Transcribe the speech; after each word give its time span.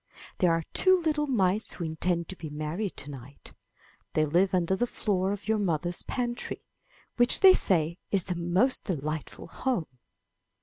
There 0.39 0.51
are 0.51 0.63
two 0.73 0.99
little 0.99 1.27
mice 1.27 1.73
who 1.73 1.83
intend 1.83 2.27
to 2.29 2.35
be 2.35 2.49
married 2.49 2.97
to 2.97 3.11
night. 3.11 3.53
They 4.13 4.25
live 4.25 4.51
under 4.51 4.75
the 4.75 4.87
floor 4.87 5.31
of 5.31 5.47
your 5.47 5.59
mother's 5.59 6.01
pantry, 6.01 6.65
which 7.17 7.41
they 7.41 7.53
say 7.53 7.99
is 8.09 8.23
the 8.23 8.33
most 8.35 8.83
delightful 8.85 9.45
home.' 9.45 9.99